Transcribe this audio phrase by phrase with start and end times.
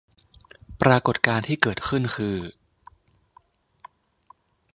[0.81, 2.37] ปรากฎการณ์ที่เกิดขึ้นคือ